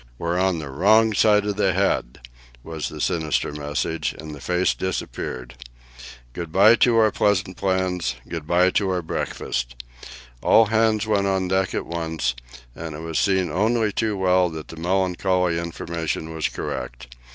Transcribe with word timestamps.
"We're 0.17 0.39
on 0.39 0.57
the 0.57 0.71
wrong 0.71 1.13
side 1.13 1.45
of 1.45 1.57
the 1.57 1.73
head," 1.73 2.21
was 2.63 2.89
the 2.89 2.99
sinister 2.99 3.51
message, 3.51 4.15
and 4.17 4.33
the 4.33 4.41
face 4.41 4.73
disappeared. 4.73 5.53
Good 6.33 6.51
bye 6.51 6.73
to 6.77 6.97
our 6.97 7.11
pleasant 7.11 7.55
plans, 7.55 8.15
good 8.27 8.47
bye 8.47 8.71
to 8.71 8.89
our 8.89 9.03
breakfast! 9.03 9.75
All 10.41 10.65
hands 10.65 11.05
went 11.05 11.27
on 11.27 11.47
deck 11.49 11.75
at 11.75 11.85
once, 11.85 12.33
and 12.75 12.95
it 12.95 13.01
was 13.01 13.19
seen 13.19 13.51
only 13.51 13.91
too 13.93 14.17
well 14.17 14.49
that 14.49 14.69
the 14.69 14.75
melancholy 14.75 15.59
information 15.59 16.33
was 16.33 16.49
correct. 16.49 17.13